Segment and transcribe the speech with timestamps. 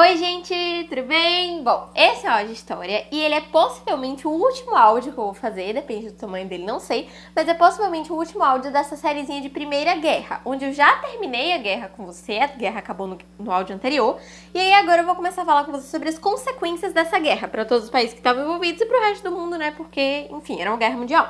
[0.00, 1.62] Oi, gente, tudo bem?
[1.62, 5.24] Bom, esse é o áudio história e ele é possivelmente o último áudio que eu
[5.24, 8.96] vou fazer, depende do tamanho dele, não sei, mas é possivelmente o último áudio dessa
[8.96, 13.06] sériezinha de Primeira Guerra, onde eu já terminei a guerra com você, a guerra acabou
[13.06, 14.18] no, no áudio anterior,
[14.54, 17.46] e aí agora eu vou começar a falar com você sobre as consequências dessa guerra
[17.46, 19.70] para todos os países que estavam envolvidos e para o resto do mundo, né?
[19.72, 21.28] Porque, enfim, era uma guerra mundial.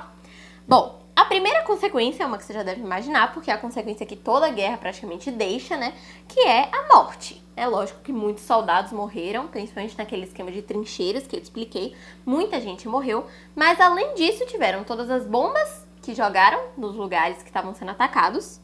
[0.68, 4.06] Bom, a primeira consequência é uma que você já deve imaginar, porque é a consequência
[4.06, 5.92] que toda guerra praticamente deixa, né?
[6.26, 7.44] Que é a morte.
[7.54, 11.94] É lógico que muitos soldados morreram, principalmente naquele esquema de trincheiras que eu expliquei.
[12.24, 17.50] Muita gente morreu, mas além disso tiveram todas as bombas que jogaram nos lugares que
[17.50, 18.58] estavam sendo atacados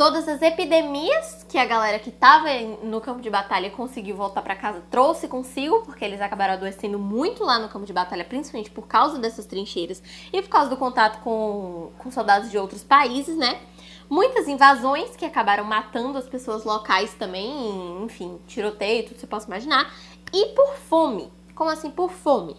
[0.00, 2.48] todas as epidemias que a galera que estava
[2.82, 7.44] no campo de batalha conseguiu voltar para casa trouxe consigo, porque eles acabaram adoecendo muito
[7.44, 11.20] lá no campo de batalha, principalmente por causa dessas trincheiras e por causa do contato
[11.20, 13.60] com, com soldados de outros países, né?
[14.08, 19.48] Muitas invasões que acabaram matando as pessoas locais também, enfim, tiroteio, tudo que você possa
[19.48, 19.94] imaginar.
[20.32, 21.30] E por fome.
[21.54, 22.56] Como assim por fome?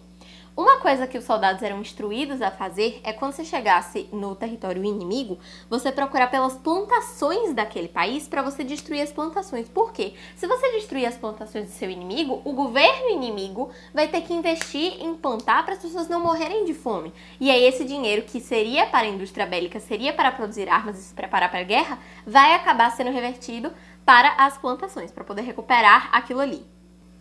[0.54, 4.84] Uma coisa que os soldados eram instruídos a fazer é quando você chegasse no território
[4.84, 9.66] inimigo, você procurar pelas plantações daquele país para você destruir as plantações.
[9.66, 10.12] Por quê?
[10.36, 15.02] Se você destruir as plantações do seu inimigo, o governo inimigo vai ter que investir
[15.02, 17.14] em plantar para as pessoas não morrerem de fome.
[17.40, 21.02] E aí esse dinheiro que seria para a indústria bélica, seria para produzir armas e
[21.02, 23.72] se preparar para a guerra, vai acabar sendo revertido
[24.04, 26.62] para as plantações, para poder recuperar aquilo ali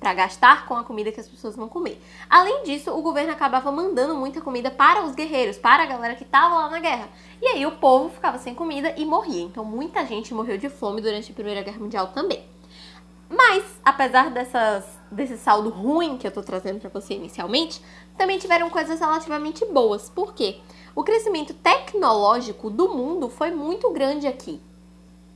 [0.01, 2.01] para gastar com a comida que as pessoas vão comer.
[2.27, 6.23] Além disso, o governo acabava mandando muita comida para os guerreiros, para a galera que
[6.23, 7.07] estava lá na guerra.
[7.39, 9.43] E aí o povo ficava sem comida e morria.
[9.43, 12.43] Então muita gente morreu de fome durante a Primeira Guerra Mundial também.
[13.29, 17.79] Mas, apesar dessas, desse saldo ruim que eu tô trazendo para você inicialmente,
[18.17, 20.09] também tiveram coisas relativamente boas.
[20.09, 20.57] Por quê?
[20.95, 24.59] O crescimento tecnológico do mundo foi muito grande aqui.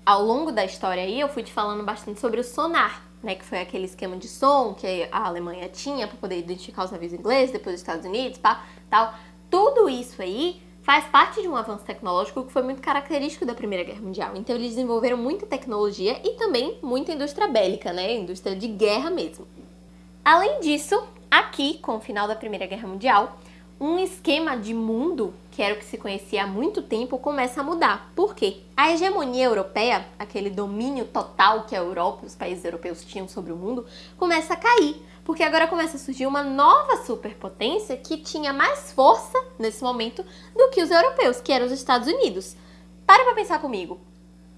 [0.05, 3.43] Ao longo da história aí, eu fui te falando bastante sobre o sonar né, que
[3.43, 7.51] foi aquele esquema de som que a Alemanha tinha para poder identificar os navios ingleses,
[7.51, 9.15] depois os Estados Unidos, pá, tal.
[9.49, 13.83] Tudo isso aí faz parte de um avanço tecnológico que foi muito característico da Primeira
[13.83, 14.31] Guerra Mundial.
[14.35, 19.47] Então eles desenvolveram muita tecnologia e também muita indústria bélica, né, indústria de guerra mesmo.
[20.23, 23.39] Além disso, aqui, com o final da Primeira Guerra Mundial,
[23.79, 27.63] um esquema de mundo, que era o que se conhecia há muito tempo, começa a
[27.63, 28.11] mudar.
[28.15, 28.61] Por quê?
[28.75, 33.51] A hegemonia europeia, aquele domínio total que a Europa e os países europeus tinham sobre
[33.51, 33.85] o mundo,
[34.17, 35.01] começa a cair.
[35.25, 40.23] Porque agora começa a surgir uma nova superpotência que tinha mais força nesse momento
[40.55, 42.55] do que os europeus, que eram os Estados Unidos.
[43.05, 43.99] Para pra pensar comigo.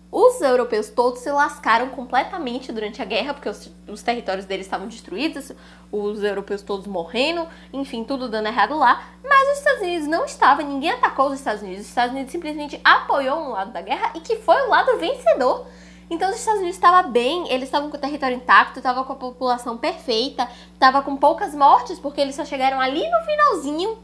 [0.10, 4.88] Os europeus todos se lascaram completamente durante a guerra, porque os, os, territórios deles estavam
[4.88, 5.52] destruídos,
[5.92, 9.04] os europeus todos morrendo, enfim, tudo dando errado lá.
[9.22, 11.82] Mas os Estados Unidos não estavam, ninguém atacou os Estados Unidos.
[11.82, 15.68] Os Estados Unidos simplesmente apoiou um lado da guerra e que foi o lado vencedor.
[16.10, 19.18] Então os Estados Unidos estavam bem, eles estavam com o território intacto, estavam com a
[19.18, 23.98] população perfeita, estavam com poucas mortes, porque eles só chegaram ali no finalzinho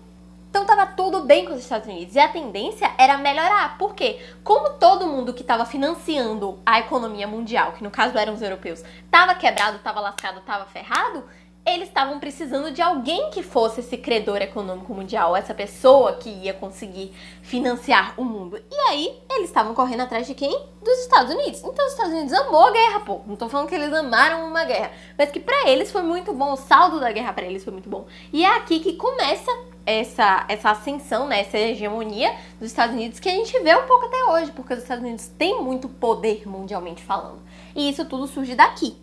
[0.53, 3.75] então estava tudo bem com os Estados Unidos e a tendência era melhorar.
[3.75, 4.23] Por quê?
[4.43, 8.83] Como todo mundo que estava financiando a economia mundial, que no caso eram os europeus,
[9.03, 11.23] estava quebrado, estava lascado, estava ferrado,
[11.65, 16.53] eles estavam precisando de alguém que fosse esse credor econômico mundial, essa pessoa que ia
[16.53, 17.11] conseguir
[17.41, 18.61] financiar o mundo.
[18.69, 20.51] E aí, eles estavam correndo atrás de quem?
[20.83, 21.63] Dos Estados Unidos.
[21.63, 23.21] Então, os Estados Unidos amou a guerra, pô.
[23.25, 26.51] Não tô falando que eles amaram uma guerra, mas que para eles foi muito bom,
[26.51, 28.05] o saldo da guerra para eles foi muito bom.
[28.31, 29.49] E é aqui que começa
[29.85, 34.05] essa, essa ascensão, né, essa hegemonia dos Estados Unidos que a gente vê um pouco
[34.05, 37.41] até hoje, porque os Estados Unidos têm muito poder mundialmente falando.
[37.75, 38.95] E isso tudo surge daqui.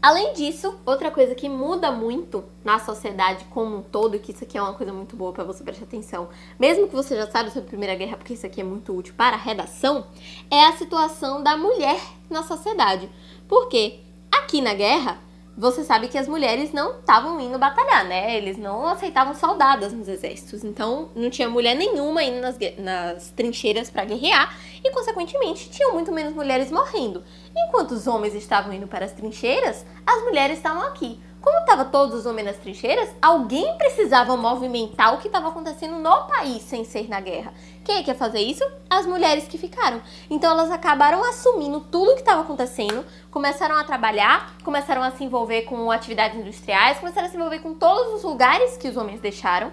[0.00, 4.56] Além disso, outra coisa que muda muito na sociedade como um todo, que isso aqui
[4.56, 7.66] é uma coisa muito boa para você prestar atenção, mesmo que você já saiba sobre
[7.66, 10.06] a Primeira Guerra, porque isso aqui é muito útil para a redação,
[10.48, 12.00] é a situação da mulher
[12.30, 13.10] na sociedade.
[13.48, 13.98] Porque
[14.30, 15.18] aqui na guerra,
[15.58, 18.36] você sabe que as mulheres não estavam indo batalhar, né?
[18.36, 20.62] Eles não aceitavam soldadas nos exércitos.
[20.62, 26.12] Então, não tinha mulher nenhuma indo nas, nas trincheiras para guerrear e, consequentemente, tinham muito
[26.12, 27.24] menos mulheres morrendo.
[27.56, 31.20] Enquanto os homens estavam indo para as trincheiras, as mulheres estavam aqui.
[31.48, 36.26] Como estava todos os homens nas trincheiras, alguém precisava movimentar o que estava acontecendo no
[36.26, 37.54] país sem ser na guerra.
[37.82, 38.62] Quem é que ia fazer isso?
[38.90, 40.02] As mulheres que ficaram.
[40.28, 45.24] Então elas acabaram assumindo tudo o que estava acontecendo, começaram a trabalhar, começaram a se
[45.24, 49.18] envolver com atividades industriais, começaram a se envolver com todos os lugares que os homens
[49.18, 49.72] deixaram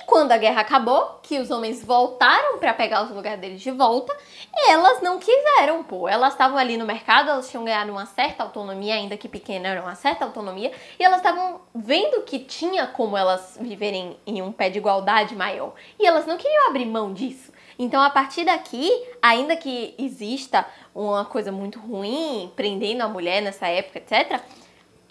[0.00, 3.70] e quando a guerra acabou, que os homens voltaram para pegar os lugares deles de
[3.70, 4.14] volta,
[4.68, 6.08] elas não quiseram, pô.
[6.08, 9.82] Elas estavam ali no mercado, elas tinham ganhado uma certa autonomia, ainda que pequena, era
[9.82, 14.68] uma certa autonomia, e elas estavam vendo que tinha como elas viverem em um pé
[14.68, 15.72] de igualdade maior.
[15.98, 17.52] E elas não queriam abrir mão disso.
[17.78, 18.90] Então, a partir daqui,
[19.22, 24.40] ainda que exista uma coisa muito ruim prendendo a mulher nessa época, etc.,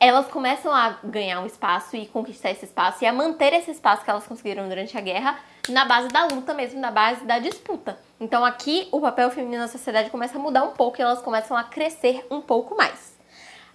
[0.08, 4.04] elas começam a ganhar um espaço e conquistar esse espaço e a manter esse espaço
[4.04, 5.40] que elas conseguiram durante a guerra
[5.70, 7.98] na base da luta mesmo, na base da disputa.
[8.20, 11.56] Então aqui o papel feminino na sociedade começa a mudar um pouco e elas começam
[11.56, 13.18] a crescer um pouco mais.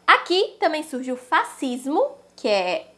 [0.06, 2.90] Aqui também surge o fascismo, que é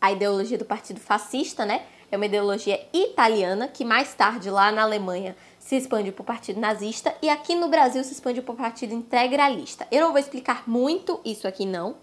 [0.00, 1.82] a ideologia do partido fascista, né?
[2.10, 6.58] É uma ideologia italiana que mais tarde lá na Alemanha se expande para o partido
[6.58, 9.86] nazista e aqui no Brasil se expande para o partido integralista.
[9.90, 11.96] Eu não vou explicar muito isso aqui não,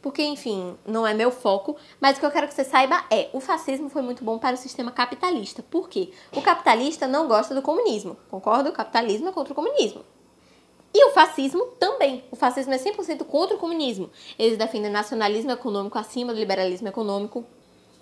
[0.00, 3.28] porque enfim, não é meu foco, mas o que eu quero que você saiba é,
[3.32, 5.62] o fascismo foi muito bom para o sistema capitalista.
[5.62, 6.10] Por quê?
[6.32, 8.70] O capitalista não gosta do comunismo, concorda?
[8.70, 10.04] O capitalismo é contra o comunismo.
[10.94, 12.24] E o fascismo também.
[12.30, 14.10] O fascismo é 100% contra o comunismo.
[14.38, 17.44] Eles defendem nacionalismo econômico acima do liberalismo econômico.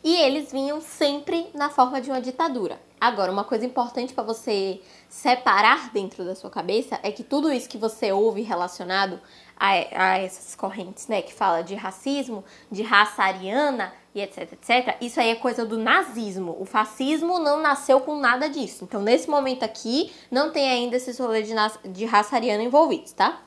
[0.05, 2.81] E eles vinham sempre na forma de uma ditadura.
[3.01, 7.69] Agora, uma coisa importante para você separar dentro da sua cabeça é que tudo isso
[7.69, 9.21] que você ouve relacionado
[9.57, 14.97] a, a essas correntes, né, que fala de racismo, de raça ariana e etc, etc,
[15.01, 16.57] isso aí é coisa do nazismo.
[16.59, 18.85] O fascismo não nasceu com nada disso.
[18.85, 21.55] Então, nesse momento aqui, não tem ainda esses rolês de,
[21.91, 23.43] de raça ariana envolvidos, tá?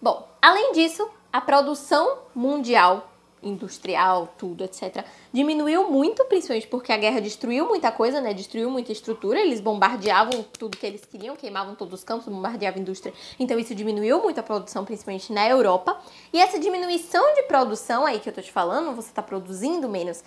[0.00, 3.11] Bom, além disso, a produção mundial
[3.42, 5.04] industrial, tudo, etc.
[5.32, 8.32] Diminuiu muito, principalmente porque a guerra destruiu muita coisa, né?
[8.32, 12.82] Destruiu muita estrutura, eles bombardeavam tudo que eles queriam, queimavam todos os campos, bombardeavam a
[12.82, 13.12] indústria.
[13.38, 16.00] Então isso diminuiu muito a produção, principalmente na Europa.
[16.32, 20.22] E essa diminuição de produção aí que eu tô te falando, você tá produzindo menos,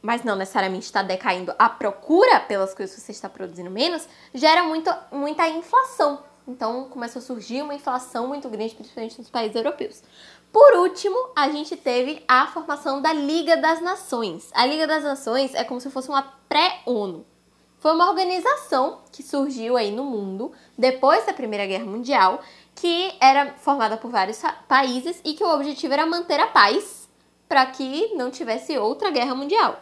[0.00, 4.62] mas não necessariamente está decaindo a procura pelas coisas que você está produzindo menos, gera
[4.62, 6.22] muito, muita inflação.
[6.48, 10.02] Então começou a surgir uma inflação muito grande, principalmente nos países europeus.
[10.52, 14.50] Por último, a gente teve a formação da Liga das Nações.
[14.54, 17.24] A Liga das Nações é como se fosse uma pré-ONU.
[17.78, 22.40] Foi uma organização que surgiu aí no mundo depois da Primeira Guerra Mundial,
[22.74, 27.08] que era formada por vários países e que o objetivo era manter a paz
[27.48, 29.80] para que não tivesse outra guerra mundial.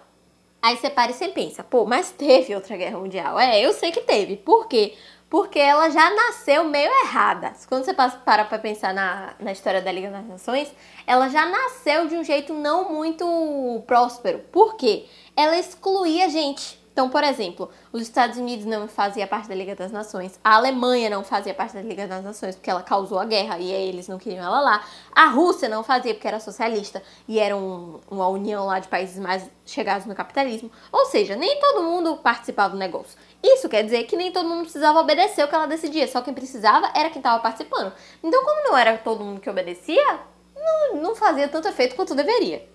[0.61, 3.39] Aí você para e você pensa, pô, mas teve outra guerra mundial.
[3.39, 4.37] É, eu sei que teve.
[4.37, 4.95] Por quê?
[5.29, 7.53] Porque ela já nasceu meio errada.
[7.69, 10.73] Quando você para para pensar na, na história da Liga das Nações,
[11.07, 14.39] ela já nasceu de um jeito não muito próspero.
[14.53, 15.07] Por quê?
[15.37, 16.86] Ela excluía gente.
[16.97, 21.11] Então, por exemplo, os Estados Unidos não fazia parte da Liga das Nações, a Alemanha
[21.11, 24.09] não fazia parte da Liga das Nações porque ela causou a guerra e aí eles
[24.09, 24.83] não queriam ela lá,
[25.15, 29.19] a Rússia não fazia porque era socialista e era um, uma união lá de países
[29.19, 30.73] mais chegados no capitalismo.
[30.91, 33.19] Ou seja, nem todo mundo participava do negócio.
[33.43, 36.33] Isso quer dizer que nem todo mundo precisava obedecer o que ela decidia, só quem
[36.33, 37.93] precisava era quem estava participando.
[38.25, 40.21] Então, como não era todo mundo que obedecia,
[40.57, 42.67] não, não fazia tanto efeito quanto deveria.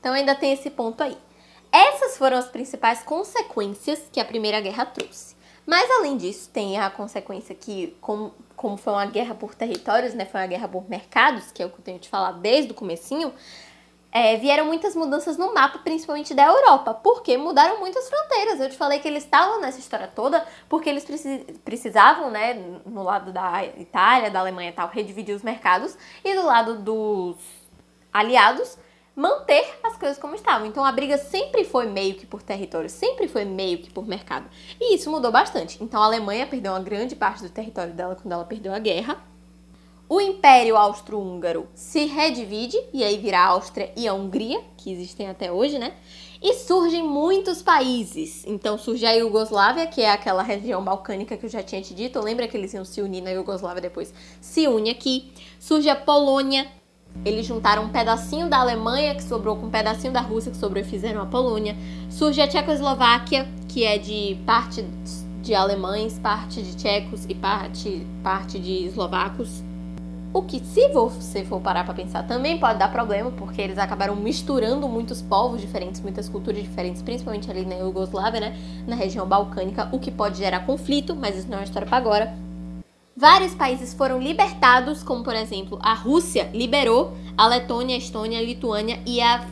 [0.00, 1.16] Então, ainda tem esse ponto aí.
[1.70, 5.36] Essas foram as principais consequências que a Primeira Guerra trouxe.
[5.66, 10.24] Mas além disso, tem a consequência que, como, como foi uma guerra por territórios, né,
[10.24, 12.74] foi uma guerra por mercados, que é o que eu tenho te falar desde o
[12.74, 13.34] comecinho,
[14.10, 18.58] é, vieram muitas mudanças no mapa, principalmente da Europa, porque mudaram muitas fronteiras.
[18.58, 21.06] Eu te falei que eles estavam nessa história toda porque eles
[21.62, 22.54] precisavam, né,
[22.86, 27.36] no lado da Itália, da Alemanha e tal, redividir os mercados, e do lado dos
[28.10, 28.78] aliados,
[29.18, 30.64] manter as coisas como estavam.
[30.68, 34.48] Então a briga sempre foi meio que por território, sempre foi meio que por mercado.
[34.80, 35.82] E isso mudou bastante.
[35.82, 39.20] Então a Alemanha perdeu uma grande parte do território dela quando ela perdeu a guerra.
[40.08, 45.28] O Império Austro-Húngaro se redivide e aí vira a Áustria e a Hungria, que existem
[45.28, 45.94] até hoje, né?
[46.40, 48.44] E surgem muitos países.
[48.46, 52.20] Então surge a Iugoslávia, que é aquela região balcânica que eu já tinha te dito.
[52.20, 54.14] Lembra que eles iam se unir na Iugoslávia depois?
[54.40, 55.32] Se une aqui.
[55.58, 56.68] Surge a Polônia,
[57.24, 60.82] eles juntaram um pedacinho da Alemanha, que sobrou com um pedacinho da Rússia, que sobrou
[60.82, 61.76] e fizeram a Polônia.
[62.08, 64.84] Surge a Tchecoslováquia, que é de parte
[65.42, 69.62] de alemães, parte de tchecos e parte, parte de eslovacos.
[70.32, 74.14] O que, se você for parar para pensar, também pode dar problema, porque eles acabaram
[74.14, 78.56] misturando muitos povos diferentes, muitas culturas diferentes, principalmente ali na Iugoslávia, né?
[78.86, 81.96] Na região balcânica, o que pode gerar conflito, mas isso não é uma história para
[81.96, 82.47] agora.
[83.18, 88.42] Vários países foram libertados, como por exemplo, a Rússia liberou a Letônia, a Estônia, a
[88.42, 89.44] Lituânia e a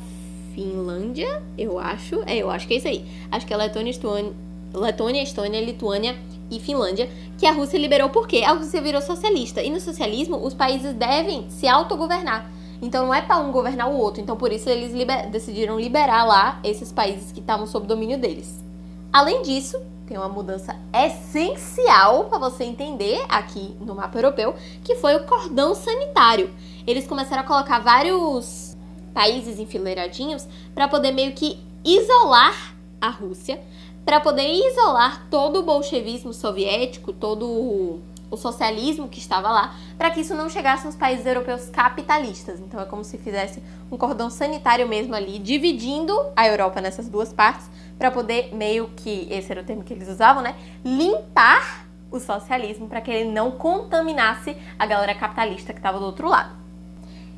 [0.55, 2.23] Finlândia, eu acho.
[2.27, 3.05] É, eu acho que é isso aí.
[3.29, 4.33] Acho que é Letônia, Estônia,
[4.73, 6.17] Letônia, Estônia, Lituânia
[6.49, 9.61] e Finlândia, que a Rússia liberou porque a Rússia virou socialista.
[9.61, 12.49] E no socialismo, os países devem se autogovernar.
[12.81, 14.23] Então não é para um governar o outro.
[14.23, 18.65] Então por isso eles liber decidiram liberar lá esses países que estavam sob domínio deles.
[19.13, 25.17] Além disso, tem uma mudança essencial para você entender aqui no mapa europeu, que foi
[25.17, 26.55] o cordão sanitário.
[26.87, 28.77] Eles começaram a colocar vários
[29.13, 33.61] países enfileiradinhos para poder meio que isolar a Rússia,
[34.05, 40.21] para poder isolar todo o bolchevismo soviético, todo o socialismo que estava lá, para que
[40.21, 42.61] isso não chegasse nos países europeus capitalistas.
[42.61, 47.33] Então é como se fizesse um cordão sanitário mesmo ali, dividindo a Europa nessas duas
[47.33, 52.21] partes, para poder meio que, esse era o termo que eles usavam, né, limpar o
[52.21, 56.55] socialismo para que ele não contaminasse a galera capitalista que estava do outro lado.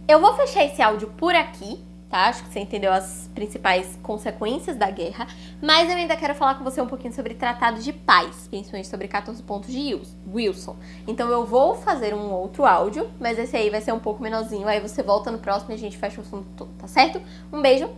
[0.06, 2.28] Eu vou fechar esse áudio por aqui, tá?
[2.28, 5.26] Acho que você entendeu as principais consequências da guerra,
[5.60, 9.06] mas eu ainda quero falar com você um pouquinho sobre tratado de paz, principalmente sobre
[9.06, 10.76] 14 pontos de Wilson.
[11.06, 14.66] Então eu vou fazer um outro áudio, mas esse aí vai ser um pouco menorzinho,
[14.66, 17.20] aí você volta no próximo e a gente fecha o assunto todo, tá certo?
[17.52, 17.90] Um beijo,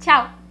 [0.00, 0.41] tchau!